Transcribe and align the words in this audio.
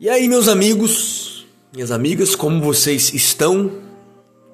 E 0.00 0.08
aí, 0.08 0.28
meus 0.28 0.46
amigos, 0.46 1.44
minhas 1.74 1.90
amigas, 1.90 2.36
como 2.36 2.62
vocês 2.62 3.12
estão 3.12 3.72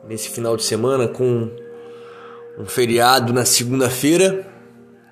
nesse 0.08 0.30
final 0.30 0.56
de 0.56 0.64
semana 0.64 1.06
com 1.06 1.50
um 2.58 2.64
feriado 2.64 3.30
na 3.30 3.44
segunda-feira? 3.44 4.50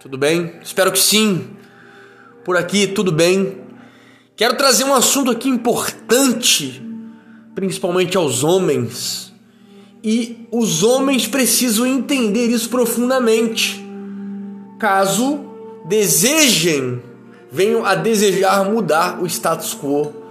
Tudo 0.01 0.17
bem? 0.17 0.55
Espero 0.63 0.91
que 0.91 0.99
sim. 0.99 1.51
Por 2.47 2.57
aqui, 2.57 2.87
tudo 2.87 3.13
bem. 3.13 3.59
Quero 4.35 4.57
trazer 4.57 4.85
um 4.85 4.95
assunto 4.95 5.31
aqui 5.31 5.51
importante, 5.51 6.83
principalmente 7.55 8.17
aos 8.17 8.43
homens. 8.43 9.35
E 10.03 10.49
os 10.51 10.83
homens 10.83 11.27
precisam 11.27 11.87
entender 11.87 12.47
isso 12.47 12.71
profundamente. 12.71 13.85
Caso 14.81 15.45
desejem, 15.87 17.03
venham 17.51 17.85
a 17.85 17.95
desejar 17.95 18.65
mudar 18.65 19.23
o 19.23 19.27
status 19.27 19.75
quo 19.75 20.22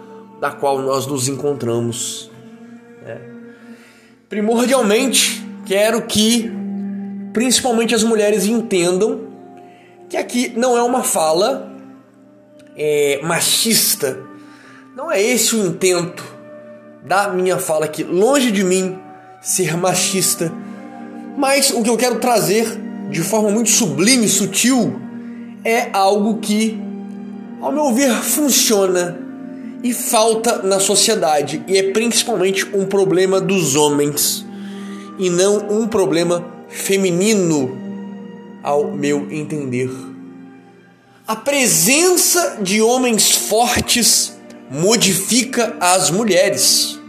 da 0.41 0.49
qual 0.49 0.79
nós 0.79 1.05
nos 1.05 1.27
encontramos. 1.27 2.31
É. 3.05 3.19
Primordialmente, 4.27 5.45
quero 5.67 6.01
que 6.01 6.51
principalmente 7.31 7.93
as 7.93 8.03
mulheres 8.03 8.47
entendam 8.47 9.27
que 10.09 10.17
aqui 10.17 10.51
não 10.57 10.75
é 10.75 10.81
uma 10.81 11.03
fala 11.03 11.71
é, 12.75 13.21
machista. 13.23 14.19
Não 14.95 15.11
é 15.11 15.21
esse 15.21 15.55
o 15.55 15.63
intento 15.63 16.23
da 17.05 17.29
minha 17.29 17.59
fala 17.59 17.85
aqui. 17.85 18.03
Longe 18.03 18.51
de 18.51 18.63
mim 18.63 18.97
ser 19.43 19.77
machista. 19.77 20.51
Mas 21.37 21.69
o 21.69 21.83
que 21.83 21.89
eu 21.89 21.97
quero 21.97 22.19
trazer 22.19 22.65
de 23.11 23.21
forma 23.21 23.51
muito 23.51 23.69
sublime, 23.69 24.27
sutil, 24.27 24.99
é 25.63 25.89
algo 25.93 26.39
que, 26.39 26.81
ao 27.61 27.71
meu 27.71 27.93
ver, 27.93 28.11
funciona 28.23 29.30
e 29.84 29.94
falta 29.94 30.62
na 30.62 30.79
sociedade, 30.79 31.63
e 31.68 31.77
é 31.77 31.91
principalmente 31.91 32.65
um 32.74 32.85
problema 32.85 33.41
dos 33.41 33.76
homens 33.76 34.46
e 35.18 35.29
não 35.29 35.57
um 35.70 35.88
problema 35.88 36.46
feminino, 36.68 37.77
ao 38.63 38.91
meu 38.91 39.32
entender. 39.32 39.90
A 41.27 41.35
presença 41.35 42.60
de 42.62 42.82
homens 42.82 43.32
fortes 43.32 44.38
modifica 44.70 45.76
as 45.79 46.10
mulheres. 46.10 46.99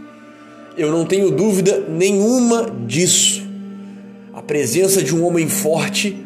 Eu 0.77 0.91
não 0.91 1.05
tenho 1.05 1.29
dúvida 1.29 1.85
nenhuma 1.87 2.71
disso. 2.85 3.43
A 4.33 4.41
presença 4.41 5.01
de 5.01 5.15
um 5.15 5.25
homem 5.25 5.47
forte 5.47 6.17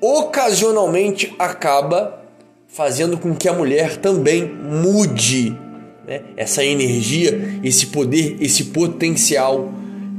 ocasionalmente 0.00 1.34
acaba 1.38 2.24
fazendo 2.68 3.18
com 3.18 3.34
que 3.34 3.48
a 3.48 3.52
mulher 3.52 3.96
também 3.96 4.44
mude 4.44 5.56
né? 6.10 6.22
essa 6.36 6.64
energia, 6.64 7.60
esse 7.62 7.86
poder, 7.86 8.36
esse 8.40 8.64
potencial 8.64 9.72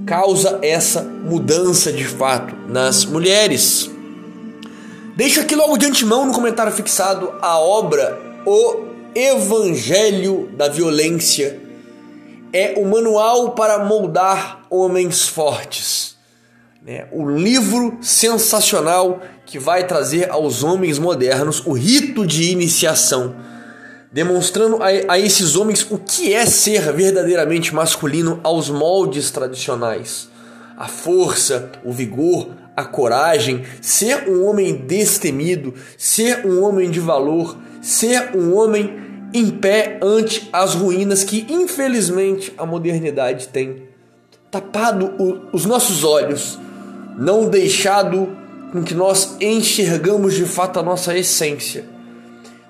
causa 0.06 0.58
essa 0.62 1.04
mudança 1.04 1.92
de 1.92 2.06
fato 2.06 2.56
nas 2.70 3.04
mulheres. 3.04 3.92
Deixo 5.18 5.42
aqui 5.42 5.54
logo 5.54 5.76
de 5.76 5.86
antemão 5.86 6.26
no 6.26 6.34
comentário 6.34 6.72
fixado 6.72 7.34
a 7.42 7.60
obra 7.60 8.18
O 8.46 8.86
Evangelho 9.14 10.50
da 10.56 10.70
Violência. 10.70 11.60
É 12.54 12.76
o 12.78 12.86
manual 12.86 13.52
para 13.52 13.84
moldar 13.84 14.62
homens 14.70 15.28
fortes. 15.28 16.16
É 16.88 17.06
o 17.12 17.30
livro 17.30 17.98
sensacional 18.02 19.20
que 19.46 19.60
vai 19.60 19.86
trazer 19.86 20.32
aos 20.32 20.64
homens 20.64 20.98
modernos 20.98 21.62
o 21.66 21.74
rito 21.74 22.26
de 22.26 22.50
iniciação 22.50 23.36
demonstrando 24.12 24.78
a, 24.84 25.14
a 25.14 25.20
esses 25.20 25.56
homens 25.56 25.86
o 25.90 25.98
que 25.98 26.34
é 26.34 26.46
ser 26.46 26.92
verdadeiramente 26.92 27.74
masculino 27.74 28.40
aos 28.44 28.70
moldes 28.70 29.32
tradicionais. 29.32 30.30
A 30.78 30.88
força, 30.88 31.72
o 31.86 31.92
vigor, 31.92 32.50
a 32.76 32.84
coragem, 32.84 33.64
ser 33.80 34.28
um 34.28 34.46
homem 34.46 34.76
destemido, 34.76 35.74
ser 35.98 36.46
um 36.46 36.62
homem 36.64 36.90
de 36.90 37.00
valor, 37.00 37.58
ser 37.82 38.36
um 38.36 38.56
homem 38.56 39.00
em 39.34 39.50
pé 39.50 40.00
ante 40.02 40.50
as 40.52 40.74
ruínas 40.74 41.24
que 41.24 41.46
infelizmente 41.50 42.54
a 42.58 42.66
modernidade 42.66 43.48
tem 43.48 43.84
tapado 44.50 45.14
o, 45.18 45.56
os 45.56 45.66
nossos 45.66 46.04
olhos, 46.04 46.60
não 47.18 47.48
deixado 47.48 48.28
com 48.74 48.84
que 48.84 48.94
nós 48.94 49.38
enxergamos 49.40 50.34
de 50.34 50.46
fato 50.46 50.80
a 50.80 50.84
nossa 50.84 51.18
essência 51.18 52.01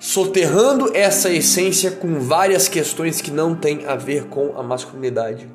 soterrando 0.02 0.90
essa 0.96 1.30
essência 1.30 1.88
com 1.92 2.18
várias 2.18 2.68
questões 2.68 3.20
que 3.20 3.30
não 3.30 3.54
têm 3.54 3.86
a 3.86 3.94
ver 3.94 4.24
com 4.24 4.52
a 4.58 4.62
masculinidade. 4.62 5.48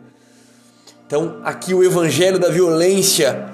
Então, 1.06 1.42
aqui 1.44 1.74
o 1.74 1.84
evangelho 1.84 2.40
da 2.40 2.48
violência 2.48 3.46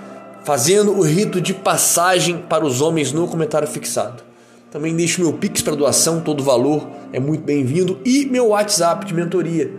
fazendo 0.43 0.91
o 0.91 1.01
rito 1.01 1.41
de 1.41 1.51
passagem 1.51 2.37
para 2.37 2.63
os 2.63 2.79
homens 2.79 3.11
no 3.11 3.27
comentário 3.27 3.67
fixado. 3.67 4.21
Também 4.69 4.95
deixo 4.95 5.19
meu 5.19 5.33
Pix 5.33 5.63
para 5.63 5.75
doação, 5.75 6.21
todo 6.21 6.43
valor 6.43 6.87
é 7.11 7.19
muito 7.19 7.43
bem-vindo 7.43 7.99
e 8.05 8.25
meu 8.25 8.49
WhatsApp 8.49 9.03
de 9.03 9.15
mentoria. 9.15 9.73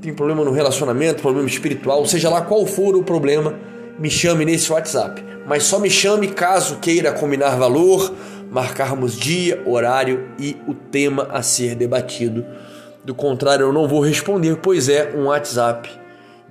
Tem 0.00 0.14
problema 0.14 0.44
no 0.44 0.52
relacionamento, 0.52 1.22
problema 1.22 1.48
espiritual, 1.48 2.06
seja 2.06 2.30
lá 2.30 2.40
qual 2.40 2.64
for 2.66 2.94
o 2.94 3.02
problema, 3.02 3.52
me 3.98 4.08
chame 4.08 4.44
nesse 4.44 4.70
WhatsApp. 4.70 5.24
Mas 5.44 5.64
só 5.64 5.80
me 5.80 5.90
chame 5.90 6.28
caso 6.28 6.76
queira 6.76 7.12
combinar 7.12 7.56
valor, 7.56 8.14
marcarmos 8.52 9.16
dia, 9.16 9.62
horário 9.64 10.28
e 10.38 10.56
o 10.68 10.74
tema 10.74 11.26
a 11.32 11.42
ser 11.42 11.74
debatido. 11.74 12.44
Do 13.02 13.14
contrário, 13.14 13.64
eu 13.64 13.72
não 13.72 13.88
vou 13.88 14.00
responder, 14.00 14.58
pois 14.62 14.90
é 14.90 15.10
um 15.16 15.24
WhatsApp 15.24 15.88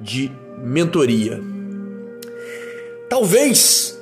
de 0.01 0.31
mentoria. 0.57 1.39
Talvez 3.07 3.99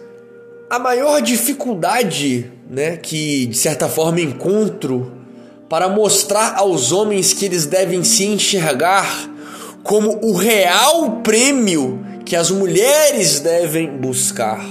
a 0.70 0.80
maior 0.80 1.22
dificuldade, 1.22 2.50
né, 2.70 2.96
que 2.96 3.48
de 3.48 3.58
certa 3.58 3.90
forma 3.90 4.22
encontro 4.22 5.12
para 5.68 5.90
mostrar 5.90 6.56
aos 6.56 6.94
homens 6.94 7.34
que 7.34 7.44
eles 7.44 7.66
devem 7.66 8.04
se 8.04 8.26
enxergar 8.26 9.30
como 9.84 10.20
o 10.24 10.34
real 10.34 11.22
prêmio 11.22 12.06
que 12.26 12.36
as 12.36 12.50
mulheres 12.50 13.42
devem 13.42 13.98
buscar. 13.98 14.64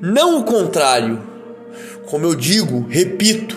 Não 0.00 0.38
o 0.38 0.44
contrário, 0.44 1.29
como 2.10 2.26
eu 2.26 2.34
digo, 2.34 2.86
repito, 2.88 3.56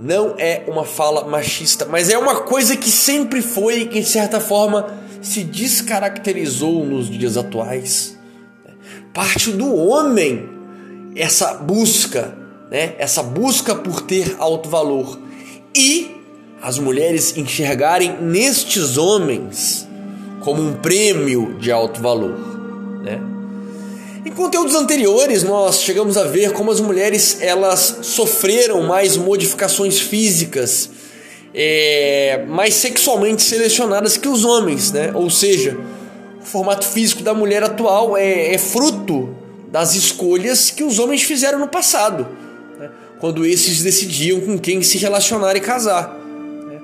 não 0.00 0.36
é 0.38 0.62
uma 0.68 0.84
fala 0.84 1.26
machista, 1.26 1.84
mas 1.84 2.08
é 2.08 2.16
uma 2.16 2.42
coisa 2.42 2.76
que 2.76 2.88
sempre 2.88 3.42
foi 3.42 3.80
e 3.80 3.86
que, 3.86 4.00
de 4.00 4.08
certa 4.08 4.38
forma, 4.38 4.86
se 5.20 5.42
descaracterizou 5.42 6.86
nos 6.86 7.10
dias 7.10 7.36
atuais. 7.36 8.16
Parte 9.12 9.50
do 9.50 9.74
homem 9.74 10.48
essa 11.16 11.54
busca, 11.54 12.36
né? 12.70 12.94
essa 12.98 13.20
busca 13.20 13.74
por 13.74 14.00
ter 14.00 14.36
alto 14.38 14.68
valor. 14.68 15.18
E 15.74 16.22
as 16.62 16.78
mulheres 16.78 17.36
enxergarem 17.36 18.16
nestes 18.22 18.96
homens 18.96 19.88
como 20.40 20.62
um 20.62 20.74
prêmio 20.74 21.58
de 21.58 21.72
alto 21.72 22.00
valor. 22.00 22.38
Né? 23.02 23.20
Em 24.22 24.30
conteúdos 24.30 24.74
anteriores, 24.74 25.42
nós 25.42 25.80
chegamos 25.80 26.18
a 26.18 26.24
ver 26.24 26.52
como 26.52 26.70
as 26.70 26.78
mulheres 26.78 27.38
elas 27.40 28.00
sofreram 28.02 28.82
mais 28.82 29.16
modificações 29.16 29.98
físicas, 29.98 30.90
é, 31.54 32.44
mais 32.46 32.74
sexualmente 32.74 33.42
selecionadas 33.42 34.18
que 34.18 34.28
os 34.28 34.44
homens, 34.44 34.92
né? 34.92 35.10
Ou 35.14 35.30
seja, 35.30 35.78
o 36.38 36.44
formato 36.44 36.86
físico 36.86 37.22
da 37.22 37.32
mulher 37.32 37.62
atual 37.64 38.14
é, 38.14 38.54
é 38.54 38.58
fruto 38.58 39.34
das 39.72 39.94
escolhas 39.94 40.70
que 40.70 40.84
os 40.84 40.98
homens 40.98 41.22
fizeram 41.22 41.58
no 41.58 41.68
passado, 41.68 42.28
né? 42.78 42.90
quando 43.18 43.46
esses 43.46 43.82
decidiam 43.82 44.40
com 44.40 44.58
quem 44.58 44.82
se 44.82 44.98
relacionar 44.98 45.56
e 45.56 45.60
casar. 45.60 46.14
Né? 46.66 46.78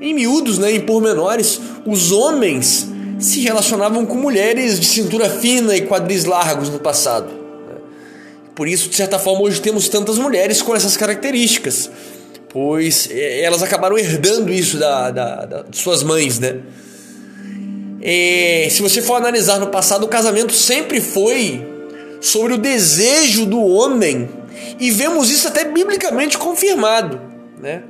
Em 0.00 0.14
miúdos, 0.14 0.56
né, 0.58 0.70
em 0.70 0.80
pormenores, 0.80 1.60
os 1.84 2.12
homens 2.12 2.88
se 3.18 3.40
relacionavam 3.40 4.04
com 4.04 4.16
mulheres 4.16 4.78
de 4.78 4.86
cintura 4.86 5.28
fina 5.28 5.76
e 5.76 5.82
quadris 5.82 6.24
largos 6.24 6.68
no 6.68 6.78
passado. 6.78 7.46
Por 8.54 8.66
isso, 8.66 8.88
de 8.88 8.96
certa 8.96 9.18
forma, 9.18 9.42
hoje 9.42 9.60
temos 9.60 9.88
tantas 9.88 10.16
mulheres 10.18 10.62
com 10.62 10.74
essas 10.74 10.96
características, 10.96 11.90
pois 12.48 13.08
é, 13.10 13.42
elas 13.42 13.62
acabaram 13.62 13.98
herdando 13.98 14.50
isso 14.52 14.78
da, 14.78 15.10
da, 15.10 15.44
da 15.44 15.62
de 15.62 15.76
suas 15.76 16.02
mães, 16.02 16.38
né? 16.38 16.60
E, 18.02 18.68
se 18.70 18.80
você 18.80 19.02
for 19.02 19.16
analisar 19.16 19.58
no 19.58 19.66
passado, 19.66 20.04
o 20.04 20.08
casamento 20.08 20.52
sempre 20.54 21.00
foi 21.00 21.66
sobre 22.20 22.54
o 22.54 22.58
desejo 22.58 23.44
do 23.44 23.60
homem 23.60 24.28
e 24.80 24.90
vemos 24.90 25.30
isso 25.30 25.48
até 25.48 25.64
biblicamente 25.64 26.38
confirmado, 26.38 27.20
né? 27.60 27.82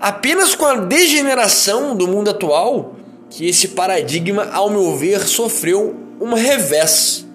Apenas 0.00 0.54
com 0.54 0.66
a 0.66 0.76
degeneração 0.76 1.96
do 1.96 2.06
mundo 2.06 2.30
atual 2.30 2.93
que 3.34 3.48
esse 3.48 3.68
paradigma, 3.68 4.48
ao 4.52 4.70
meu 4.70 4.96
ver, 4.96 5.26
sofreu 5.26 5.96
um 6.20 6.34
revés. 6.34 7.26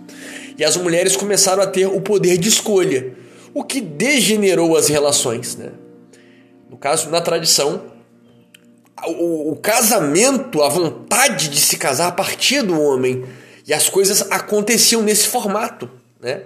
E 0.57 0.63
as 0.63 0.77
mulheres 0.77 1.17
começaram 1.17 1.61
a 1.61 1.67
ter 1.67 1.87
o 1.87 1.99
poder 1.99 2.37
de 2.37 2.47
escolha, 2.47 3.13
o 3.53 3.65
que 3.65 3.81
degenerou 3.81 4.77
as 4.77 4.87
relações. 4.87 5.57
Né? 5.57 5.71
No 6.69 6.77
caso, 6.77 7.09
na 7.09 7.19
tradição, 7.19 7.81
o, 9.07 9.51
o 9.51 9.55
casamento, 9.57 10.63
a 10.63 10.69
vontade 10.69 11.49
de 11.49 11.59
se 11.59 11.75
casar 11.75 12.15
partia 12.15 12.63
do 12.63 12.81
homem. 12.81 13.25
E 13.67 13.73
as 13.73 13.89
coisas 13.89 14.31
aconteciam 14.31 15.01
nesse 15.01 15.27
formato, 15.27 15.89
né? 16.19 16.43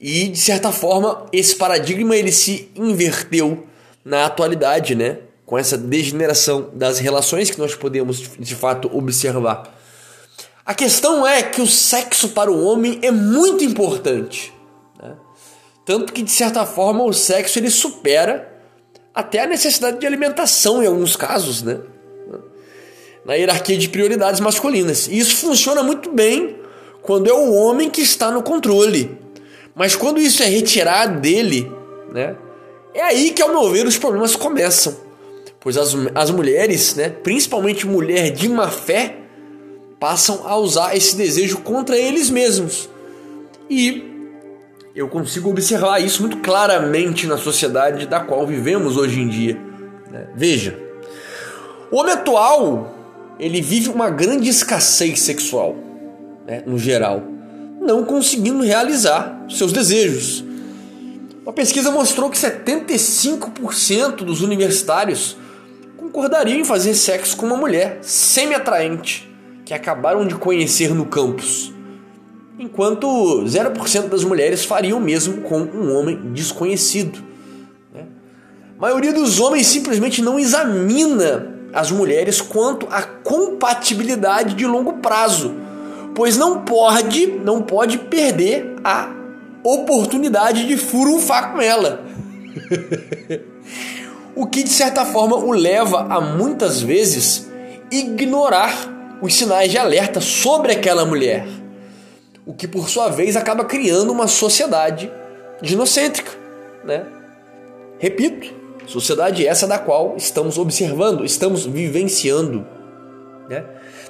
E 0.00 0.28
de 0.28 0.40
certa 0.40 0.72
forma 0.72 1.26
esse 1.30 1.54
paradigma 1.54 2.16
ele 2.16 2.32
se 2.32 2.70
inverteu 2.74 3.66
na 4.02 4.24
atualidade, 4.24 4.94
né? 4.94 5.18
Com 5.50 5.58
essa 5.58 5.76
degeneração 5.76 6.70
das 6.72 7.00
relações 7.00 7.50
que 7.50 7.58
nós 7.58 7.74
podemos 7.74 8.22
de 8.38 8.54
fato 8.54 8.88
observar. 8.96 9.76
A 10.64 10.72
questão 10.72 11.26
é 11.26 11.42
que 11.42 11.60
o 11.60 11.66
sexo 11.66 12.28
para 12.28 12.52
o 12.52 12.64
homem 12.64 13.00
é 13.02 13.10
muito 13.10 13.64
importante, 13.64 14.54
né? 15.02 15.16
tanto 15.84 16.12
que 16.12 16.22
de 16.22 16.30
certa 16.30 16.64
forma 16.64 17.02
o 17.02 17.12
sexo 17.12 17.58
ele 17.58 17.68
supera 17.68 18.48
até 19.12 19.40
a 19.40 19.46
necessidade 19.48 19.98
de 19.98 20.06
alimentação 20.06 20.80
em 20.80 20.86
alguns 20.86 21.16
casos, 21.16 21.64
né? 21.64 21.80
Na 23.24 23.34
hierarquia 23.34 23.76
de 23.76 23.88
prioridades 23.88 24.38
masculinas. 24.38 25.08
E 25.08 25.18
isso 25.18 25.34
funciona 25.34 25.82
muito 25.82 26.12
bem 26.12 26.60
quando 27.02 27.28
é 27.28 27.34
o 27.34 27.52
homem 27.52 27.90
que 27.90 28.02
está 28.02 28.30
no 28.30 28.40
controle. 28.40 29.18
Mas 29.74 29.96
quando 29.96 30.20
isso 30.20 30.44
é 30.44 30.46
retirado 30.46 31.18
dele, 31.18 31.68
né? 32.12 32.36
É 32.94 33.02
aí 33.02 33.32
que, 33.32 33.42
ao 33.42 33.48
meu 33.48 33.68
ver, 33.72 33.84
os 33.84 33.98
problemas 33.98 34.36
começam. 34.36 35.09
Pois 35.60 35.76
as, 35.76 35.94
as 36.14 36.30
mulheres, 36.30 36.94
né, 36.94 37.10
principalmente 37.10 37.86
mulher 37.86 38.30
de 38.30 38.48
má 38.48 38.68
fé, 38.68 39.16
passam 39.98 40.46
a 40.46 40.56
usar 40.56 40.96
esse 40.96 41.14
desejo 41.14 41.58
contra 41.58 41.96
eles 41.96 42.30
mesmos. 42.30 42.88
E 43.68 44.02
eu 44.94 45.06
consigo 45.08 45.50
observar 45.50 46.00
isso 46.00 46.22
muito 46.22 46.38
claramente 46.38 47.26
na 47.26 47.36
sociedade 47.36 48.06
da 48.06 48.20
qual 48.20 48.46
vivemos 48.46 48.96
hoje 48.96 49.20
em 49.20 49.28
dia. 49.28 49.60
Né? 50.10 50.28
Veja, 50.34 50.78
o 51.90 51.96
homem 51.96 52.14
atual 52.14 52.96
ele 53.38 53.60
vive 53.60 53.90
uma 53.90 54.10
grande 54.10 54.48
escassez 54.48 55.20
sexual, 55.20 55.76
né, 56.46 56.62
no 56.66 56.78
geral, 56.78 57.22
não 57.80 58.04
conseguindo 58.04 58.62
realizar 58.62 59.44
seus 59.48 59.72
desejos. 59.72 60.44
Uma 61.42 61.52
pesquisa 61.52 61.90
mostrou 61.90 62.28
que 62.28 62.36
75% 62.36 64.16
dos 64.16 64.42
universitários 64.42 65.36
concordariam 66.00 66.58
em 66.58 66.64
fazer 66.64 66.94
sexo 66.94 67.36
com 67.36 67.44
uma 67.44 67.56
mulher 67.56 67.98
semi-atraente 68.00 69.30
que 69.66 69.74
acabaram 69.74 70.26
de 70.26 70.34
conhecer 70.34 70.94
no 70.94 71.04
campus 71.04 71.74
enquanto 72.58 73.06
0% 73.44 74.08
das 74.08 74.24
mulheres 74.24 74.64
fariam 74.66 74.98
o 74.98 75.00
mesmo 75.00 75.42
com 75.42 75.60
um 75.60 75.96
homem 75.96 76.32
desconhecido. 76.32 77.18
Né? 77.94 78.04
A 78.78 78.80
maioria 78.82 79.14
dos 79.14 79.40
homens 79.40 79.66
simplesmente 79.66 80.20
não 80.20 80.38
examina 80.38 81.54
as 81.72 81.90
mulheres 81.90 82.40
quanto 82.40 82.86
à 82.90 83.02
compatibilidade 83.02 84.54
de 84.54 84.66
longo 84.66 84.94
prazo, 84.94 85.54
pois 86.14 86.36
não 86.36 86.60
pode, 86.60 87.26
não 87.26 87.62
pode 87.62 87.96
perder 87.96 88.74
a 88.84 89.10
oportunidade 89.62 90.66
de 90.66 90.76
furunfar 90.76 91.52
com 91.52 91.62
ela. 91.62 92.04
o 94.40 94.46
que 94.46 94.62
de 94.62 94.70
certa 94.70 95.04
forma 95.04 95.36
o 95.36 95.52
leva 95.52 96.06
a 96.08 96.20
muitas 96.20 96.80
vezes 96.80 97.50
ignorar 97.90 99.18
os 99.20 99.34
sinais 99.34 99.70
de 99.70 99.78
alerta 99.78 100.20
sobre 100.20 100.72
aquela 100.72 101.04
mulher 101.04 101.46
o 102.46 102.54
que 102.54 102.66
por 102.66 102.88
sua 102.88 103.08
vez 103.08 103.36
acaba 103.36 103.64
criando 103.64 104.10
uma 104.10 104.26
sociedade 104.26 105.10
ginocêntrica, 105.62 106.32
né? 106.84 107.06
Repito, 107.98 108.52
sociedade 108.86 109.46
essa 109.46 109.68
da 109.68 109.78
qual 109.78 110.14
estamos 110.16 110.58
observando, 110.58 111.24
estamos 111.24 111.64
vivenciando, 111.64 112.66
né? 113.48 113.64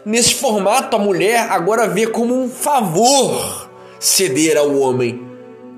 Nesse 0.07 0.35
formato, 0.35 0.97
a 0.97 0.99
mulher 0.99 1.51
agora 1.51 1.87
vê 1.87 2.07
como 2.07 2.35
um 2.35 2.49
favor 2.49 3.69
ceder 3.99 4.57
ao 4.57 4.75
homem 4.79 5.21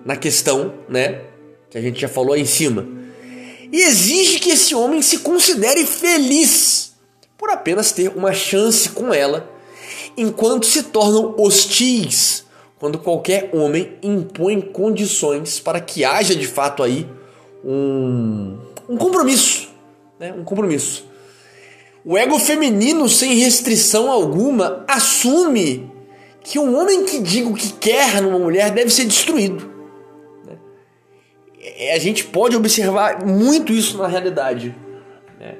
na 0.04 0.14
questão, 0.14 0.72
né, 0.88 1.22
que 1.68 1.76
a 1.76 1.80
gente 1.80 2.00
já 2.00 2.08
falou 2.08 2.34
aí 2.34 2.42
em 2.42 2.46
cima. 2.46 2.86
E 3.72 3.80
exige 3.80 4.38
que 4.38 4.50
esse 4.50 4.74
homem 4.74 5.00
se 5.00 5.20
considere 5.20 5.86
feliz 5.86 6.92
por 7.38 7.48
apenas 7.48 7.90
ter 7.90 8.12
uma 8.14 8.32
chance 8.34 8.90
com 8.90 9.12
ela, 9.12 9.50
enquanto 10.16 10.66
se 10.66 10.84
tornam 10.84 11.34
hostis 11.38 12.44
quando 12.78 12.98
qualquer 12.98 13.48
homem 13.54 13.96
impõe 14.02 14.60
condições 14.60 15.58
para 15.58 15.80
que 15.80 16.04
haja 16.04 16.34
de 16.34 16.46
fato 16.46 16.82
aí 16.82 17.08
um, 17.64 18.58
um 18.88 18.96
compromisso, 18.96 19.68
né? 20.20 20.34
um 20.36 20.44
compromisso. 20.44 21.06
O 22.04 22.18
ego 22.18 22.38
feminino, 22.38 23.08
sem 23.08 23.34
restrição 23.34 24.10
alguma, 24.10 24.84
assume 24.88 25.90
que 26.42 26.58
um 26.58 26.76
homem 26.76 27.04
que 27.04 27.20
diga 27.20 27.48
o 27.48 27.54
que 27.54 27.72
quer 27.72 28.20
numa 28.20 28.38
mulher 28.38 28.72
deve 28.72 28.90
ser 28.90 29.04
destruído. 29.04 29.71
Né? 31.62 31.92
A 31.92 31.98
gente 31.98 32.24
pode 32.24 32.56
observar 32.56 33.24
muito 33.24 33.72
isso 33.72 33.96
na 33.98 34.08
realidade. 34.08 34.74
Né? 35.38 35.54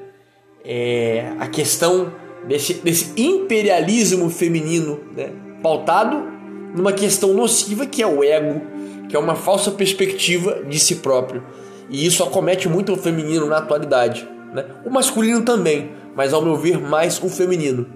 É 0.65 1.33
a 1.39 1.47
questão 1.47 2.13
desse, 2.47 2.75
desse 2.75 3.13
imperialismo 3.17 4.29
feminino, 4.29 5.01
né? 5.17 5.31
pautado 5.63 6.31
numa 6.75 6.93
questão 6.93 7.35
nociva 7.35 7.87
que 7.87 8.03
é 8.03 8.07
o 8.07 8.25
ego, 8.25 8.63
que 9.09 9.15
é 9.15 9.19
uma 9.19 9.37
falsa 9.37 9.71
perspectiva 9.71 10.63
de 10.67 10.79
si 10.79 10.97
próprio. 10.97 11.45
E 11.89 12.07
isso 12.07 12.23
acomete 12.23 12.69
muito 12.69 12.93
o 12.93 12.97
feminino 12.97 13.47
na 13.47 13.59
atualidade. 13.59 14.27
Né? 14.55 14.65
O 14.85 14.91
masculino 14.91 15.43
também, 15.43 15.93
mas 16.17 16.33
ao 16.33 16.43
meu 16.43 16.57
ver, 16.57 16.81
mais 16.81 17.23
o 17.23 17.29
feminino. 17.29 17.87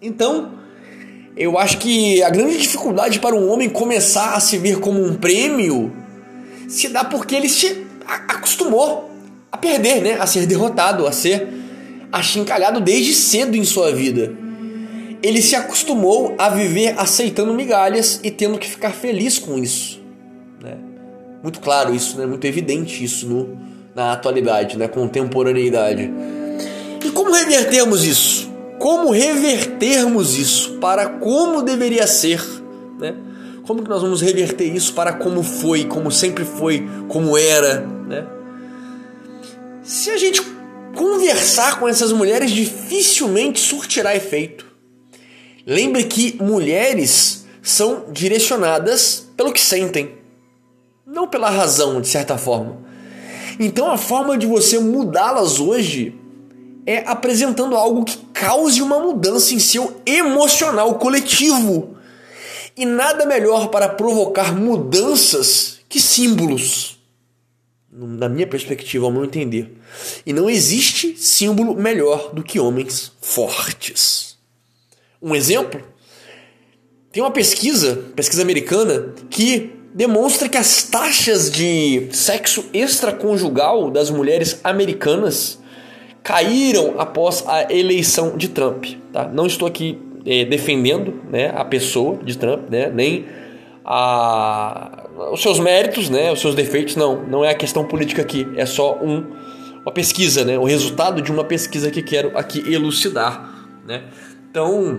Então, 0.00 0.52
eu 1.36 1.58
acho 1.58 1.78
que 1.78 2.22
a 2.22 2.30
grande 2.30 2.58
dificuldade 2.58 3.18
para 3.18 3.34
um 3.34 3.50
homem 3.50 3.68
começar 3.68 4.34
a 4.34 4.40
se 4.40 4.56
ver 4.58 4.78
como 4.78 5.02
um 5.02 5.14
prêmio 5.14 5.92
se 6.68 6.88
dá 6.88 7.02
porque 7.02 7.34
ele 7.34 7.48
se 7.48 7.84
acostumou 8.06 9.10
a 9.50 9.56
perder, 9.56 10.00
né? 10.02 10.16
a 10.20 10.26
ser 10.26 10.46
derrotado, 10.46 11.06
a 11.06 11.10
ser 11.10 11.48
achincalhado 12.12 12.80
desde 12.80 13.12
cedo 13.12 13.56
em 13.56 13.64
sua 13.64 13.92
vida 13.92 14.46
ele 15.22 15.42
se 15.42 15.56
acostumou 15.56 16.34
a 16.38 16.48
viver 16.48 16.94
aceitando 16.98 17.52
migalhas 17.52 18.20
e 18.22 18.30
tendo 18.30 18.58
que 18.58 18.68
ficar 18.68 18.90
feliz 18.90 19.38
com 19.38 19.58
isso. 19.58 20.00
Né? 20.62 20.76
Muito 21.42 21.60
claro 21.60 21.94
isso, 21.94 22.16
né? 22.18 22.26
muito 22.26 22.44
evidente 22.46 23.02
isso 23.02 23.26
no, 23.26 23.58
na 23.94 24.12
atualidade, 24.12 24.78
na 24.78 24.88
contemporaneidade. 24.88 26.10
E 27.04 27.10
como 27.10 27.32
revertermos 27.32 28.04
isso? 28.04 28.48
Como 28.78 29.10
revertermos 29.10 30.36
isso 30.36 30.78
para 30.78 31.08
como 31.08 31.62
deveria 31.62 32.06
ser? 32.06 32.40
Né? 32.98 33.14
Como 33.68 33.82
que 33.82 33.90
nós 33.90 34.00
vamos 34.00 34.22
reverter 34.22 34.64
isso 34.64 34.94
para 34.94 35.12
como 35.12 35.42
foi, 35.42 35.84
como 35.84 36.10
sempre 36.10 36.42
foi, 36.42 36.88
como 37.06 37.36
era? 37.36 37.82
Né? 37.82 38.26
Se 39.82 40.08
a 40.08 40.16
gente 40.16 40.40
conversar 40.96 41.78
com 41.78 41.86
essas 41.86 42.10
mulheres, 42.10 42.50
dificilmente 42.50 43.60
surtirá 43.60 44.16
efeito. 44.16 44.64
Lembre 45.66 46.04
que 46.04 46.42
mulheres 46.42 47.44
são 47.60 48.06
direcionadas 48.10 49.28
pelo 49.36 49.52
que 49.52 49.60
sentem, 49.60 50.14
não 51.06 51.28
pela 51.28 51.50
razão, 51.50 52.00
de 52.00 52.08
certa 52.08 52.38
forma. 52.38 52.78
Então 53.60 53.90
a 53.90 53.98
forma 53.98 54.38
de 54.38 54.46
você 54.46 54.78
mudá-las 54.78 55.60
hoje 55.60 56.18
é 56.86 57.04
apresentando 57.06 57.76
algo 57.76 58.02
que 58.02 58.16
cause 58.32 58.80
uma 58.80 58.98
mudança 58.98 59.54
em 59.54 59.58
seu 59.58 60.00
emocional 60.06 60.94
coletivo. 60.94 61.97
E 62.78 62.86
nada 62.86 63.26
melhor 63.26 63.70
para 63.70 63.88
provocar 63.88 64.54
mudanças 64.54 65.80
que 65.88 66.00
símbolos. 66.00 66.96
Na 67.90 68.28
minha 68.28 68.46
perspectiva, 68.46 69.04
ao 69.04 69.10
meu 69.10 69.24
entender. 69.24 69.76
E 70.24 70.32
não 70.32 70.48
existe 70.48 71.16
símbolo 71.16 71.74
melhor 71.74 72.32
do 72.32 72.40
que 72.40 72.60
homens 72.60 73.10
fortes. 73.20 74.38
Um 75.20 75.34
exemplo? 75.34 75.82
Tem 77.10 77.20
uma 77.20 77.32
pesquisa, 77.32 77.96
pesquisa 78.14 78.42
americana, 78.42 79.12
que 79.28 79.72
demonstra 79.92 80.48
que 80.48 80.56
as 80.56 80.84
taxas 80.84 81.50
de 81.50 82.08
sexo 82.12 82.64
extraconjugal 82.72 83.90
das 83.90 84.08
mulheres 84.08 84.60
americanas 84.62 85.58
caíram 86.22 87.00
após 87.00 87.42
a 87.44 87.72
eleição 87.72 88.36
de 88.36 88.46
Trump. 88.46 88.84
Tá? 89.12 89.26
Não 89.26 89.46
estou 89.46 89.66
aqui 89.66 89.98
é, 90.28 90.44
defendendo 90.44 91.22
né, 91.30 91.50
a 91.56 91.64
pessoa 91.64 92.18
de 92.22 92.36
Trump, 92.36 92.68
né, 92.68 92.90
nem 92.90 93.24
a, 93.82 95.06
os 95.32 95.40
seus 95.40 95.58
méritos, 95.58 96.10
né, 96.10 96.30
os 96.30 96.38
seus 96.38 96.54
defeitos, 96.54 96.96
não. 96.96 97.22
Não 97.26 97.42
é 97.42 97.50
a 97.50 97.54
questão 97.54 97.82
política 97.86 98.20
aqui, 98.20 98.46
é 98.54 98.66
só 98.66 98.98
um, 99.02 99.24
uma 99.80 99.90
pesquisa, 99.90 100.44
né, 100.44 100.58
o 100.58 100.64
resultado 100.64 101.22
de 101.22 101.32
uma 101.32 101.44
pesquisa 101.44 101.90
que 101.90 102.02
quero 102.02 102.36
aqui 102.36 102.62
elucidar. 102.70 103.54
Né? 103.86 104.04
Então, 104.50 104.98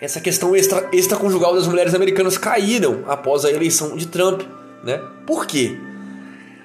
essa 0.00 0.20
questão 0.20 0.54
extra, 0.54 0.88
extraconjugal 0.92 1.56
das 1.56 1.66
mulheres 1.66 1.92
americanas 1.92 2.38
caíram 2.38 3.02
após 3.08 3.44
a 3.44 3.50
eleição 3.50 3.96
de 3.96 4.06
Trump. 4.06 4.42
Né? 4.84 5.00
Por 5.26 5.44
quê? 5.44 5.76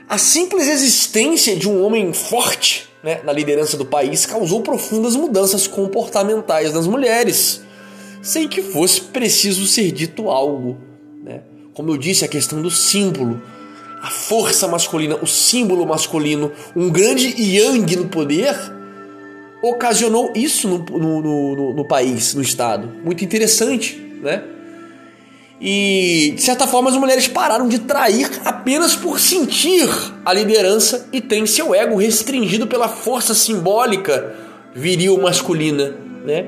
A 0.07 0.19
simples 0.19 0.67
existência 0.67 1.55
de 1.55 1.67
um 1.67 1.83
homem 1.83 2.13
forte, 2.13 2.87
né, 3.03 3.21
na 3.23 3.33
liderança 3.33 3.75
do 3.75 3.85
país 3.85 4.25
causou 4.25 4.61
profundas 4.61 5.15
mudanças 5.15 5.65
comportamentais 5.65 6.73
nas 6.73 6.85
mulheres, 6.85 7.65
sem 8.27 8.45
que 8.45 8.61
fosse 8.61 8.99
preciso 8.99 9.65
ser 9.65 9.89
dito 9.91 10.29
algo. 10.29 10.77
Né? 11.23 11.41
Como 11.73 11.91
eu 11.91 11.97
disse, 11.97 12.25
a 12.25 12.27
questão 12.27 12.61
do 12.61 12.69
símbolo, 12.69 13.41
a 14.01 14.09
força 14.09 14.67
masculina, 14.67 15.15
o 15.21 15.25
símbolo 15.25 15.85
masculino, 15.85 16.51
um 16.75 16.89
grande 16.89 17.33
yang 17.41 17.95
no 17.95 18.09
poder, 18.09 18.53
ocasionou 19.61 20.33
isso 20.35 20.67
no, 20.67 20.77
no, 20.79 21.21
no, 21.21 21.73
no 21.73 21.87
país, 21.87 22.33
no 22.33 22.41
estado. 22.41 22.91
Muito 23.01 23.23
interessante, 23.23 23.95
né? 24.21 24.43
E, 25.59 26.33
de 26.35 26.41
certa 26.41 26.67
forma, 26.67 26.89
as 26.89 26.97
mulheres 26.97 27.27
pararam 27.27 27.67
de 27.67 27.79
trair 27.79 28.29
apenas 28.45 28.95
por 28.95 29.19
sentir 29.19 29.89
a 30.23 30.31
liderança 30.33 31.07
e 31.11 31.19
têm 31.19 31.47
seu 31.47 31.73
ego 31.73 31.95
restringido 31.95 32.67
pela 32.67 32.87
força 32.89 33.33
simbólica 33.33 34.35
viril 34.75 35.19
masculina, 35.19 35.95
né? 36.27 36.45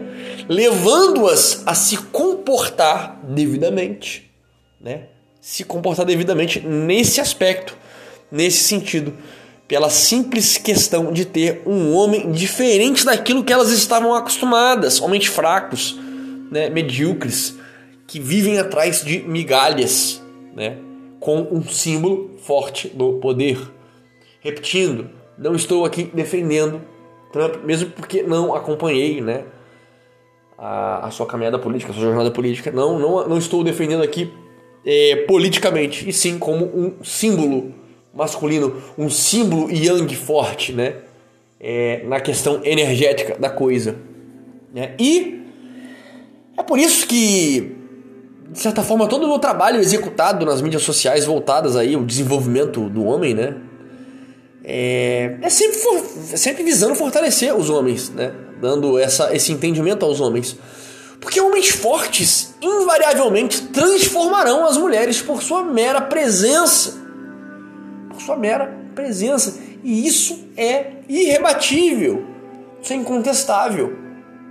levando-as 0.49 1.63
a 1.65 1.73
se 1.73 1.95
comportar 1.97 3.17
devidamente. 3.23 4.29
Né? 4.79 5.03
Se 5.39 5.63
comportar 5.63 6.05
devidamente 6.05 6.59
nesse 6.59 7.21
aspecto, 7.21 7.77
nesse 8.29 8.63
sentido, 8.63 9.13
pela 9.69 9.89
simples 9.89 10.57
questão 10.57 11.13
de 11.13 11.23
ter 11.23 11.61
um 11.65 11.93
homem 11.93 12.29
diferente 12.31 13.05
daquilo 13.05 13.43
que 13.43 13.53
elas 13.53 13.69
estavam 13.69 14.13
acostumadas, 14.13 14.99
homens 14.99 15.27
fracos, 15.27 15.97
né? 16.51 16.69
medíocres 16.69 17.55
que 18.05 18.19
vivem 18.19 18.59
atrás 18.59 19.01
de 19.01 19.19
migalhas, 19.19 20.21
né? 20.55 20.77
com 21.21 21.47
um 21.51 21.63
símbolo 21.63 22.37
forte 22.41 22.89
do 22.89 23.13
poder. 23.13 23.57
Repetindo, 24.41 25.09
não 25.37 25.55
estou 25.55 25.85
aqui 25.85 26.03
defendendo 26.13 26.81
Trump, 27.31 27.63
mesmo 27.63 27.91
porque 27.91 28.23
não 28.23 28.53
acompanhei 28.53 29.21
né, 29.21 29.45
a, 30.59 31.07
a 31.07 31.11
sua 31.11 31.25
caminhada 31.25 31.57
política, 31.57 31.91
a 31.91 31.95
sua 31.95 32.03
jornada 32.03 32.31
política. 32.31 32.71
Não, 32.71 32.99
não, 32.99 33.27
não 33.27 33.37
estou 33.37 33.63
defendendo 33.63 34.03
aqui 34.03 34.31
é, 34.85 35.15
politicamente, 35.27 36.07
e 36.07 36.13
sim 36.13 36.37
como 36.37 36.65
um 36.65 37.03
símbolo 37.03 37.73
masculino, 38.13 38.81
um 38.97 39.09
símbolo 39.09 39.71
yang 39.71 40.13
forte, 40.15 40.73
né? 40.73 40.95
É, 41.59 42.03
na 42.05 42.19
questão 42.19 42.61
energética 42.63 43.37
da 43.37 43.49
coisa. 43.49 43.97
Né? 44.73 44.95
E 44.97 45.41
é 46.57 46.63
por 46.63 46.79
isso 46.79 47.05
que 47.05 47.75
de 48.51 48.57
certa 48.57 48.81
forma, 48.81 49.07
todo 49.07 49.25
o 49.25 49.27
meu 49.27 49.37
trabalho 49.37 49.79
executado 49.79 50.45
nas 50.45 50.61
mídias 50.61 50.81
sociais 50.81 51.25
voltadas 51.25 51.75
aí 51.75 51.93
ao 51.93 52.03
desenvolvimento 52.03 52.89
do 52.89 53.05
homem, 53.05 53.33
né? 53.33 53.55
É, 54.63 55.37
é 55.41 55.49
sempre, 55.49 55.77
for, 55.77 55.95
é 56.33 56.37
sempre 56.37 56.63
visando 56.63 56.95
fortalecer 56.95 57.55
os 57.55 57.69
homens, 57.69 58.09
né? 58.09 58.33
Dando 58.61 58.99
essa, 58.99 59.35
esse 59.35 59.51
entendimento 59.51 60.05
aos 60.05 60.19
homens. 60.19 60.57
Porque 61.19 61.39
homens 61.39 61.69
fortes 61.69 62.55
invariavelmente 62.61 63.67
transformarão 63.67 64.65
as 64.65 64.77
mulheres 64.77 65.21
por 65.21 65.41
sua 65.41 65.63
mera 65.63 66.01
presença. 66.01 66.97
Por 68.09 68.21
sua 68.21 68.37
mera 68.37 68.73
presença. 68.95 69.59
E 69.83 70.07
isso 70.07 70.47
é 70.55 70.93
irrebatível. 71.07 72.25
Isso 72.81 72.93
é 72.93 72.95
incontestável. 72.95 73.97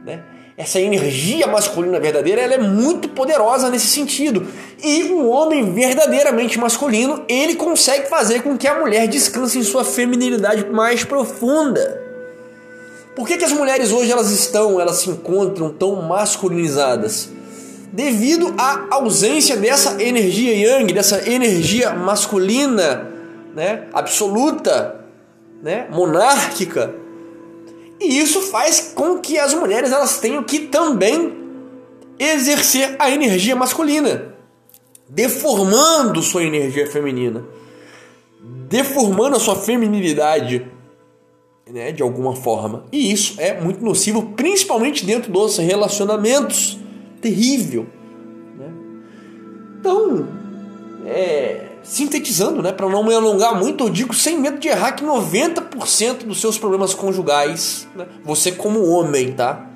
Né? 0.04 0.22
essa 0.58 0.80
energia 0.80 1.46
masculina 1.46 2.00
verdadeira, 2.00 2.40
ela 2.42 2.54
é 2.54 2.58
muito 2.58 3.08
poderosa 3.10 3.70
nesse 3.70 3.86
sentido. 3.86 4.44
E 4.82 5.04
um 5.04 5.30
homem 5.30 5.72
verdadeiramente 5.72 6.58
masculino, 6.58 7.24
ele 7.28 7.54
consegue 7.54 8.08
fazer 8.08 8.42
com 8.42 8.58
que 8.58 8.66
a 8.66 8.80
mulher 8.80 9.06
descanse 9.06 9.56
em 9.56 9.62
sua 9.62 9.84
feminilidade 9.84 10.66
mais 10.68 11.04
profunda. 11.04 12.07
Por 13.18 13.26
que, 13.26 13.36
que 13.36 13.44
as 13.44 13.50
mulheres 13.50 13.90
hoje 13.90 14.12
elas 14.12 14.30
estão, 14.30 14.80
elas 14.80 14.98
se 14.98 15.10
encontram 15.10 15.70
tão 15.72 16.00
masculinizadas? 16.02 17.28
Devido 17.92 18.54
à 18.56 18.94
ausência 18.94 19.56
dessa 19.56 20.00
energia 20.00 20.54
yang, 20.54 20.92
dessa 20.92 21.28
energia 21.28 21.92
masculina, 21.94 23.10
né, 23.56 23.88
absoluta, 23.92 25.04
né, 25.60 25.88
monárquica, 25.90 26.94
e 27.98 28.20
isso 28.20 28.40
faz 28.40 28.92
com 28.94 29.18
que 29.18 29.36
as 29.36 29.52
mulheres 29.52 29.90
elas 29.90 30.18
tenham 30.20 30.44
que 30.44 30.60
também 30.60 31.36
exercer 32.20 32.94
a 33.00 33.10
energia 33.10 33.56
masculina, 33.56 34.32
deformando 35.08 36.22
sua 36.22 36.44
energia 36.44 36.86
feminina, 36.86 37.44
deformando 38.68 39.38
a 39.38 39.40
sua 39.40 39.56
feminilidade, 39.56 40.77
né, 41.72 41.92
de 41.92 42.02
alguma 42.02 42.34
forma. 42.34 42.84
E 42.90 43.10
isso 43.12 43.34
é 43.38 43.60
muito 43.60 43.84
nocivo, 43.84 44.32
principalmente 44.36 45.04
dentro 45.04 45.30
dos 45.30 45.58
relacionamentos. 45.58 46.78
Terrível. 47.20 47.86
Né? 48.56 48.70
Então, 49.80 50.28
é, 51.04 51.66
sintetizando, 51.82 52.62
né, 52.62 52.72
para 52.72 52.88
não 52.88 53.04
me 53.04 53.12
alongar 53.14 53.58
muito, 53.58 53.84
eu 53.84 53.90
digo 53.90 54.14
sem 54.14 54.38
medo 54.38 54.58
de 54.58 54.68
errar 54.68 54.92
que 54.92 55.04
90% 55.04 56.24
dos 56.24 56.40
seus 56.40 56.56
problemas 56.56 56.94
conjugais, 56.94 57.88
né, 57.94 58.06
você 58.24 58.52
como 58.52 58.86
homem, 58.86 59.32
tá? 59.32 59.68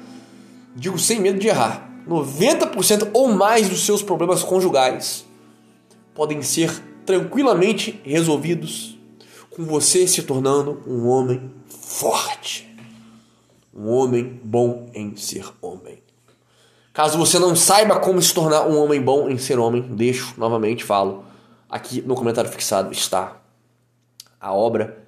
Digo 0.75 0.99
sem 0.99 1.21
medo 1.21 1.39
de 1.39 1.49
errar. 1.49 1.91
90% 2.09 3.11
ou 3.13 3.29
mais 3.29 3.69
dos 3.69 3.85
seus 3.85 4.03
problemas 4.03 4.43
conjugais 4.43 5.25
podem 6.15 6.43
ser 6.43 6.71
tranquilamente 7.07 8.01
resolvidos 8.05 8.99
com 9.51 9.65
você 9.65 10.07
se 10.07 10.23
tornando 10.23 10.83
um 10.87 11.07
homem 11.07 11.51
forte. 12.03 12.69
Um 13.73 13.89
homem 13.89 14.41
bom 14.43 14.91
em 14.93 15.15
ser 15.15 15.49
homem. 15.63 16.03
Caso 16.93 17.17
você 17.17 17.39
não 17.39 17.55
saiba 17.55 18.01
como 18.01 18.21
se 18.21 18.35
tornar 18.35 18.67
um 18.67 18.77
homem 18.77 19.01
bom 19.01 19.31
em 19.31 19.39
ser 19.39 19.57
homem, 19.57 19.83
deixo 19.83 20.35
novamente, 20.37 20.83
falo 20.83 21.25
aqui 21.71 22.03
no 22.03 22.17
comentário 22.17 22.51
fixado 22.51 22.93
está 22.93 23.37
a 24.39 24.53
obra 24.53 24.99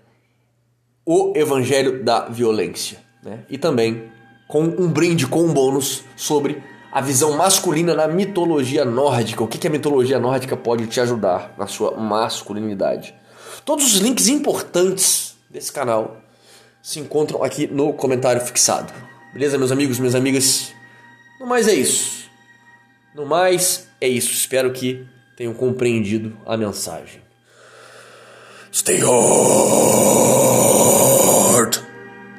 O 1.04 1.32
Evangelho 1.34 2.04
da 2.04 2.26
Violência. 2.26 3.00
Né? 3.24 3.44
E 3.50 3.58
também 3.58 4.08
com 4.46 4.62
um 4.62 4.88
brinde, 4.88 5.26
com 5.26 5.42
um 5.42 5.52
bônus 5.52 6.04
sobre 6.16 6.62
a 6.92 7.00
visão 7.00 7.36
masculina 7.36 7.92
na 7.92 8.06
mitologia 8.06 8.84
nórdica. 8.84 9.42
O 9.42 9.48
que, 9.48 9.58
que 9.58 9.66
a 9.66 9.70
mitologia 9.70 10.20
nórdica 10.20 10.56
pode 10.56 10.86
te 10.86 11.00
ajudar 11.00 11.54
na 11.58 11.66
sua 11.66 11.96
masculinidade. 11.96 13.12
Todos 13.64 13.84
os 13.84 14.00
links 14.00 14.28
importantes 14.28 15.36
desse 15.50 15.72
canal 15.72 16.23
se 16.84 17.00
encontram 17.00 17.42
aqui 17.42 17.66
no 17.66 17.94
comentário 17.94 18.42
fixado. 18.42 18.92
Beleza, 19.32 19.56
meus 19.56 19.72
amigos, 19.72 19.98
minhas 19.98 20.14
amigas? 20.14 20.74
No 21.40 21.46
mais 21.46 21.66
é 21.66 21.72
isso. 21.72 22.30
No 23.14 23.24
mais 23.24 23.88
é 23.98 24.06
isso. 24.06 24.30
Espero 24.30 24.70
que 24.70 25.06
tenham 25.34 25.54
compreendido 25.54 26.36
a 26.44 26.58
mensagem. 26.58 27.22
Stay 28.70 29.02
on! 29.02 30.33